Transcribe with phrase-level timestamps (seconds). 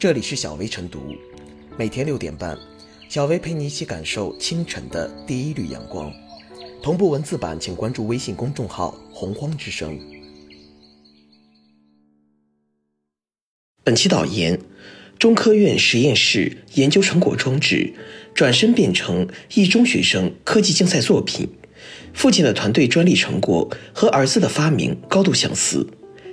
[0.00, 1.14] 这里是小薇晨读，
[1.76, 2.56] 每天六点半，
[3.10, 6.10] 小薇陪你一起感受清晨的第一缕阳光。
[6.82, 10.00] 同步文字版，请关注微信公众号“洪荒之声”。
[13.84, 14.58] 本期导言：
[15.18, 17.92] 中科院实验室研究成果装置
[18.34, 21.46] 转身变成一中学生科技竞赛作品。
[22.14, 25.86] 父亲的团队专利成果和儿子的发明高度相似。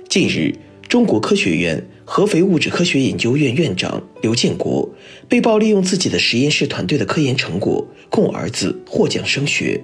[0.08, 0.56] 近日，
[0.88, 4.88] 中国科学院合肥物质科学研究院院长刘建国
[5.28, 9.78] 被曝利用自己的实验室团队的科研成果供儿子获奖升学。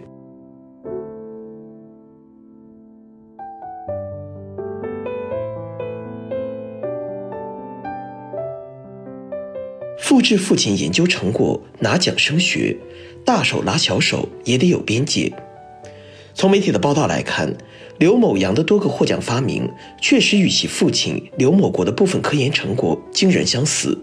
[9.98, 12.74] 复制父亲研究成果拿奖升学，
[13.22, 15.30] 大手拉小手也得有边界。
[16.34, 17.56] 从媒体的报道来看，
[17.98, 19.70] 刘某阳的多个获奖发明
[20.00, 23.96] 确实与其父亲刘某国的部分科研成果惊人相似。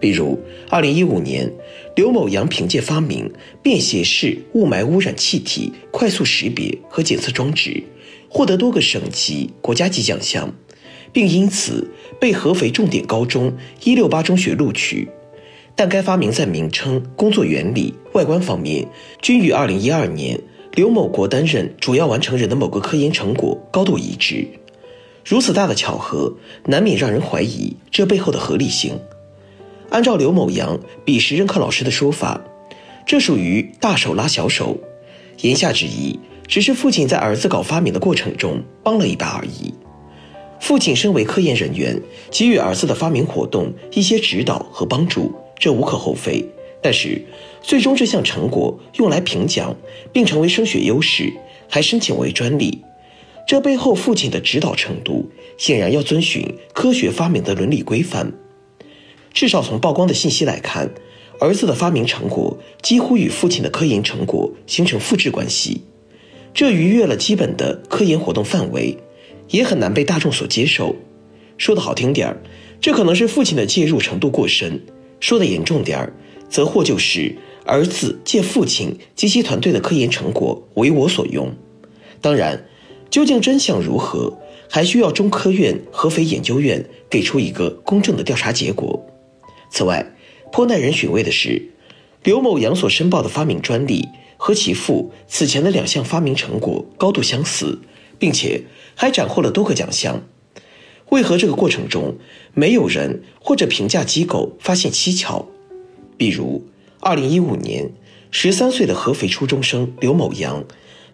[0.00, 0.38] 比如
[0.70, 1.52] ，2015年，
[1.94, 3.30] 刘某阳凭借发明
[3.62, 7.82] 便携式雾霾污染气体快速识别和检测装置，
[8.28, 10.52] 获得多个省级、国家级奖项，
[11.12, 15.08] 并因此被合肥重点高中168中学录取。
[15.76, 18.88] 但该发明在名称、工作原理、外观方面
[19.20, 20.40] 均与2012年。
[20.74, 24.48] 刘某国担任主要完成人的某个科研成果高度一致，
[25.24, 28.98] 如此大的巧合，难免让人怀疑这背后的合理性。
[29.90, 32.40] 按照刘某阳彼时任课老师的说法，
[33.06, 34.76] 这属于大手拉小手，
[35.42, 39.72] 言下之意只是父亲在儿子搞发明的过程中帮了一把而已。
[40.58, 46.44] 父亲身为科研人员，给予儿子的发明活动一些指导和帮助，这无可厚非。
[46.82, 47.22] 但是，
[47.66, 49.74] 最终这项成果用来评奖，
[50.12, 51.32] 并成为升学优势，
[51.66, 52.82] 还申请为专利，
[53.48, 58.30] 这背后父亲的指导程度，显然要遵循科学发明的伦理规范。
[59.32, 60.90] 至少从曝光的信息来看，
[61.40, 65.80] 儿子的发明成果几乎与父亲的科研成果形成复制关系，
[66.52, 68.94] 这逾越了基本的科研活动范围，
[69.48, 70.94] 也很难被大众所接受。
[71.56, 72.36] 说的好听点儿，
[72.78, 74.80] 这可能是父亲的介入程度过深；
[75.18, 76.12] 说的严重点儿。
[76.46, 77.34] 则或就是
[77.66, 81.52] 儿子借父亲及其团队的科研成果为我所用。
[82.20, 82.66] 当然，
[83.10, 84.38] 究竟真相如何，
[84.70, 89.06] 还需要中科院合肥研究院给出一个公正的调查结果。
[89.70, 90.14] 此外，
[90.52, 91.70] 颇耐人寻味的是，
[92.22, 97.80] 刘某阳所申报的发明专利和其父此前的两项发明成果高度相似，
[98.18, 98.62] 并且
[98.94, 100.22] 还斩获了多个奖项。
[101.10, 102.16] 为何这个过程中
[102.54, 105.46] 没有人或者评价机构发现蹊跷？
[106.16, 106.64] 比如，
[107.04, 107.90] 二零一五年，
[108.30, 110.64] 十三岁的合肥初中生刘某阳，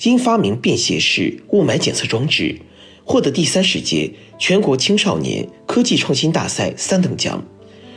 [0.05, 2.61] 因发明便携式雾霾检测装置，
[3.05, 7.45] 获得第三十届全国青少年科技创新大赛三等奖，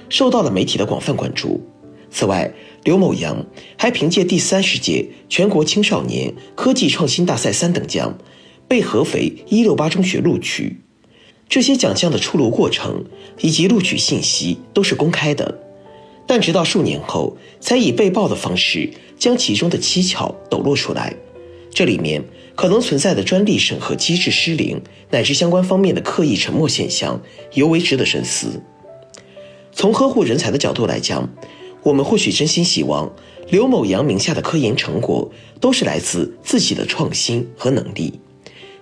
[0.10, 1.62] 受到了媒体的广泛关注。
[2.10, 2.52] 此外，
[2.84, 3.46] 刘某阳
[3.78, 8.18] 还凭借第三十届全国青少年科技创新大赛三等奖，
[8.68, 10.78] 被合肥一六八中学录取。
[11.48, 13.06] 这些奖项的出炉过程
[13.42, 15.60] 以及录取信息都是公开的。
[16.26, 21.14] 但直到数年后，才以被曝的方式将其中的蹊跷抖落出来。
[21.70, 22.24] 这里面
[22.56, 27.22] 可能存在的专利审核机制失灵，乃至相关方面的刻意沉默现象，
[27.54, 28.62] 尤为值得深思。
[29.72, 31.28] 从呵护人才的角度来讲，
[31.82, 33.12] 我们或许真心希望
[33.50, 38.20] 刘某阳名下的科研成果都是来自自己的创新和能力，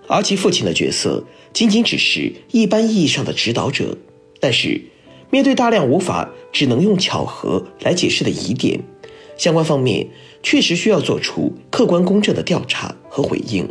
[0.07, 1.23] 而其父亲的角色
[1.53, 3.97] 仅仅只是一般意义上的指导者。
[4.41, 4.81] 但是，
[5.31, 8.79] 面对大量无法只能用巧合来解释的疑点，
[9.37, 10.07] 相关方面
[10.43, 13.67] 确实需要做出客观公正的调查和回应。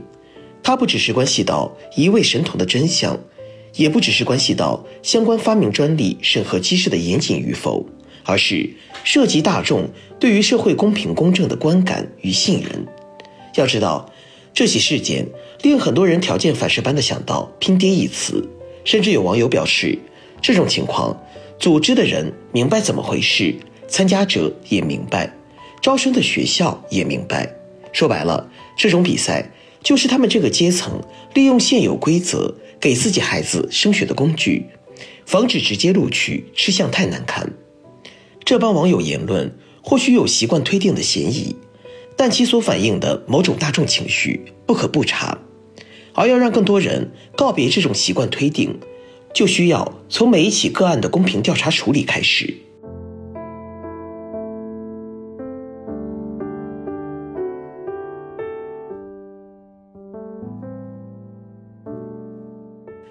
[0.62, 3.18] 它不只是关系到一位神童的真相，
[3.74, 7.86] 也不只是关系到相关发明专利审核机制的严谨与否，
[8.24, 8.68] 而是
[9.04, 9.88] 涉及大众
[10.18, 12.86] 对于社会公平公正的观感与信任。
[13.56, 14.10] 要知道，
[14.54, 15.26] 这起事件
[15.62, 18.48] 令很多人条件反射般的想到“拼爹”一词，
[18.84, 19.98] 甚至有网友表示，
[20.40, 21.18] 这种情况。
[21.60, 23.54] 组织的人明白怎么回事，
[23.86, 25.30] 参加者也明白，
[25.82, 27.54] 招生的学校也明白。
[27.92, 29.52] 说白了，这种比赛
[29.82, 30.98] 就是他们这个阶层
[31.34, 34.64] 利用现有规则给自己孩子升学的工具，
[35.26, 37.52] 防止直接录取吃相太难看。
[38.42, 41.54] 这帮网友言论或许有习惯推定的嫌疑，
[42.16, 45.36] 但其所反映的某种大众情绪不可不察。
[46.14, 48.78] 而要让更多人告别这种习惯推定。
[49.32, 52.54] 就需要从每一起个案的公平调查处理开始。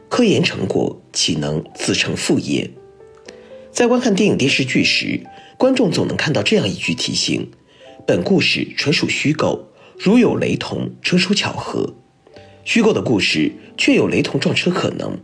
[0.09, 2.69] 科研成果岂能自成副业？
[3.71, 5.21] 在观看电影电视剧时，
[5.57, 7.49] 观众总能看到这样一句提醒：
[8.05, 11.93] 本故事纯属虚构，如有雷同，纯属巧合。
[12.65, 15.17] 虚构的故事却有雷同撞车可能，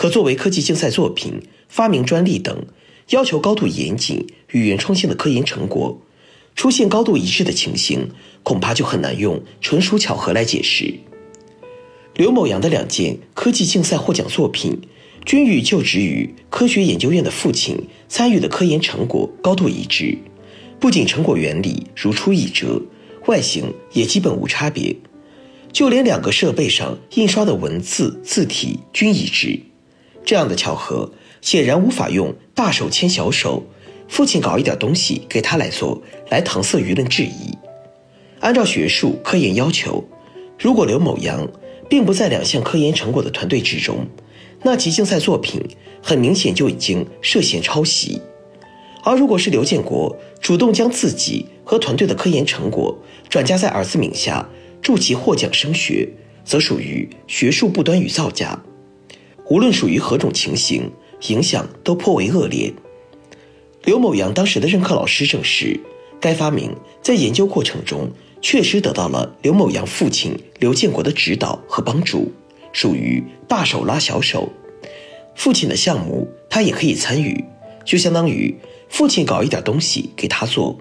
[0.00, 2.64] 可作为科技竞赛作品、发明专利等
[3.10, 6.00] 要求高度严谨与原创性的科研成果，
[6.56, 8.08] 出现高度一致的情形，
[8.42, 10.94] 恐怕就很难用纯属巧合来解释。
[12.14, 14.80] 刘某阳的两件科技竞赛获奖作品，
[15.26, 17.76] 均与就职于科学研究院的父亲
[18.08, 20.16] 参与的科研成果高度一致，
[20.78, 22.80] 不仅成果原理如出一辙，
[23.26, 24.96] 外形也基本无差别，
[25.70, 29.60] 就连两个设备上印刷的文字字体均一致。
[30.24, 33.64] 这样的巧合显然无法用大手牵小手，
[34.08, 37.56] 父亲搞一点东西给他来做来搪塞舆论质疑。
[38.40, 40.04] 按照学术科研要求，
[40.58, 41.48] 如果刘某阳。
[41.90, 44.06] 并不在两项科研成果的团队之中，
[44.62, 45.60] 那其竞赛作品
[46.00, 48.22] 很明显就已经涉嫌抄袭。
[49.02, 52.96] 而如果是刘建国主动将自己和团队的科研成果
[53.28, 54.48] 转加在儿子名下，
[54.80, 56.08] 助其获奖升学，
[56.44, 58.62] 则属于学术不端与造假。
[59.50, 60.90] 无论属于何种情形，
[61.28, 62.72] 影响都颇为恶劣。
[63.84, 65.78] 刘某阳当时的任课老师证实，
[66.20, 68.08] 该发明在研究过程中。
[68.42, 72.32] 确实得到了刘某阳父亲刘建国的指导和帮助，
[72.72, 74.48] 属于大手拉小手。
[75.34, 77.44] 父亲的项目他也可以参与，
[77.84, 78.56] 就相当于
[78.88, 80.78] 父亲搞一点东西给他做。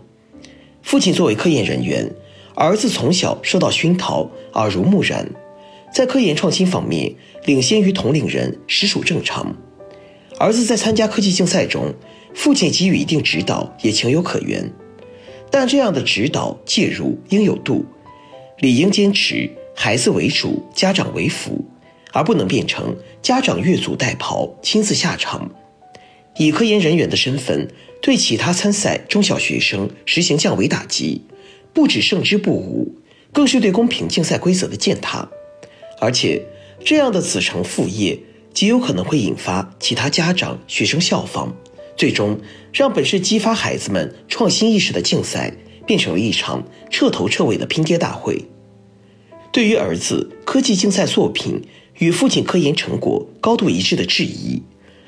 [0.81, 2.10] 父亲作为科研人员，
[2.56, 5.30] 儿子从小受到熏陶，耳濡目染，
[5.94, 7.13] 在科研创新方面
[7.45, 9.56] 领先于同龄人，实属正常。
[10.39, 11.94] 儿子在参加科技竞赛中，
[12.33, 14.71] 父亲给予一定指导也情有可原。
[15.51, 17.83] 但这样的指导介入应有度，
[18.59, 21.65] 理应坚持孩子为主，家长为辅，
[22.13, 25.50] 而不能变成家长越俎代庖，亲自下场。
[26.38, 27.68] 以科研人员的身份
[28.01, 31.25] 对其他参赛中小学生实行降维打击，
[31.74, 32.95] 不止胜之不武，
[33.33, 35.27] 更是对公平竞赛规则的践踏。
[36.00, 36.42] 而且，
[36.84, 38.18] 这样的子承父业
[38.54, 41.56] 极有可能会引发其他家长、学生效仿。
[41.98, 42.40] 最终，
[42.72, 45.54] 让本是激发孩子们创新意识的竞赛，
[45.86, 48.46] 变成了一场彻头彻尾的拼爹大会。
[49.51, 51.62] 对于儿子科技竞赛作品
[51.98, 54.62] 与父亲科研成果高度一致的质疑，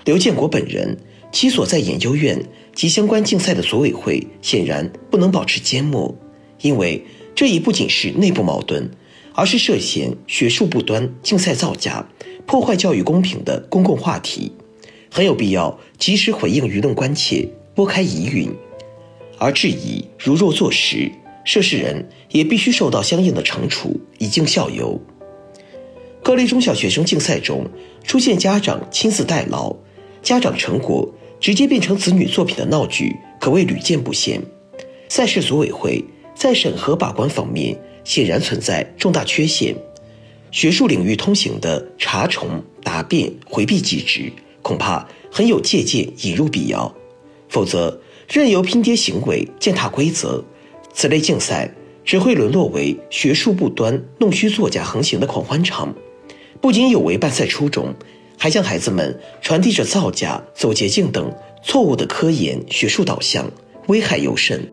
[0.04, 0.98] 刘建国本人
[1.32, 2.44] 其所在研究院
[2.76, 6.14] 及相关竞赛的组委会显然不能保持缄默，
[6.62, 8.92] 因为这已不仅是内部矛盾，
[9.34, 12.08] 而是涉嫌学术不端、竞赛造假、
[12.46, 14.52] 破坏教育公平的公共话题。
[15.10, 18.50] 很有必要及时回应舆论关切，拨开疑云。
[19.38, 21.12] 而质疑如若坐实，
[21.44, 25.02] 涉事人也必须受到相应的惩处，以儆效尤。
[26.24, 27.68] 各类中小学生竞赛中
[28.04, 29.76] 出现家长亲自代劳、
[30.22, 34.40] 家长成果直接变成子女作品的闹剧，可谓屡见不鲜。
[35.10, 36.06] 赛事组委会
[36.36, 39.76] 在审核把关方面显然存在重大缺陷，
[40.52, 44.32] 学术领域通行的查重、答辩、回避机制。
[44.62, 46.94] 恐怕很有借鉴引入必要，
[47.50, 48.00] 否则
[48.30, 50.44] 任由拼爹行为践踏规则，
[50.94, 51.74] 此类竞赛
[52.06, 55.96] 只会沦落为学术不端、弄虚作假横行的狂欢场，
[56.62, 57.92] 不仅有违办赛初衷，
[58.38, 61.34] 还向孩子们传递着造假、走捷径等
[61.64, 63.50] 错误的科研学术导向，
[63.88, 64.72] 危害尤甚。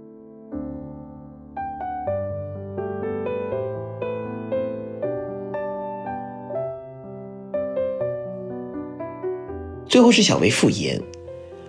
[9.88, 11.00] 最后是小薇复研，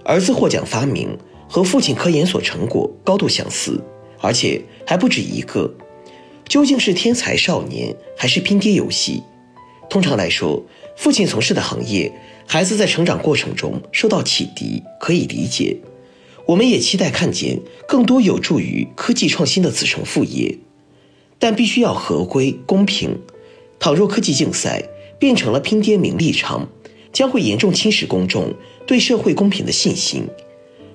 [0.04, 3.82] 儿子获奖发明和父亲科研所成果高度相似，
[4.20, 5.74] 而且还不止一个。
[6.48, 9.24] 究竟是天才少年还是拼爹游戏？
[9.90, 10.62] 通常来说，
[10.98, 12.12] 父亲从事的行业，
[12.46, 15.78] 孩子在成长过程中受到启迪可以理解。
[16.46, 20.58] 我们也期待看见更多有助于科技创新的子承父业，
[21.38, 23.18] 但必须要合规公平。
[23.80, 24.84] 倘若科技竞赛
[25.18, 26.68] 变成了拼爹名利场，
[27.20, 28.56] 将会严重侵蚀公众
[28.88, 30.26] 对社会公平的信心，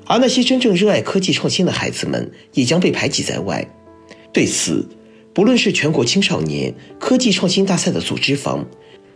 [0.07, 3.63] 而那些真正热爱科技创新的孩子们也将被排挤在外。
[4.33, 4.89] 对此，
[5.35, 8.65] 不论是全国青少年科技创新大赛的组织方，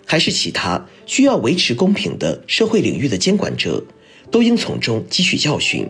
[0.05, 3.83] 还是其他需要维持公平的社会领域的监管者，
[4.31, 5.89] 都应从中汲取教训，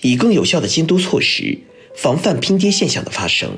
[0.00, 1.56] 以更有效的监督措施，
[1.94, 3.48] 防范拼爹现象的发生。